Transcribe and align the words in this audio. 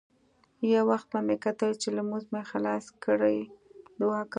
يو 0.73 0.83
وخت 0.91 1.07
به 1.13 1.19
مې 1.27 1.35
کتل 1.45 1.71
چې 1.81 1.89
لمونځ 1.97 2.25
مې 2.33 2.41
خلاص 2.49 2.85
کړى 3.03 3.37
دعا 3.99 4.21
کوم. 4.23 4.29